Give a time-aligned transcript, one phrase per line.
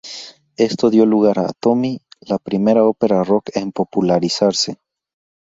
[0.57, 4.79] Esto dio lugar a "Tommy", la primera ópera rock en popularizarse.